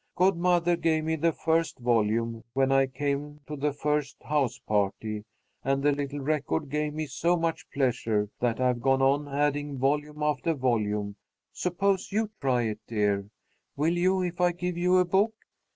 Godmother 0.15 0.75
gave 0.77 1.03
me 1.03 1.15
the 1.15 1.31
first 1.31 1.77
volume 1.77 2.43
when 2.53 2.71
I 2.71 2.87
came 2.87 3.39
to 3.45 3.55
the 3.55 3.71
first 3.71 4.17
house 4.23 4.57
party, 4.57 5.25
and 5.63 5.83
the 5.83 5.91
little 5.91 6.21
record 6.21 6.69
gave 6.71 6.95
me 6.95 7.05
so 7.05 7.37
much 7.37 7.69
pleasure 7.69 8.27
that 8.39 8.59
I've 8.59 8.81
gone 8.81 9.03
on 9.03 9.27
adding 9.27 9.77
volume 9.77 10.23
after 10.23 10.55
volume. 10.55 11.17
Suppose 11.53 12.11
you 12.11 12.31
try 12.41 12.63
it, 12.63 12.79
dear. 12.87 13.29
Will 13.75 13.95
you, 13.95 14.23
if 14.23 14.41
I 14.41 14.53
give 14.53 14.75
you 14.75 14.97
a 14.97 15.05
book?" 15.05 15.35